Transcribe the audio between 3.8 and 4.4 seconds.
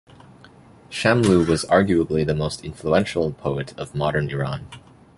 modern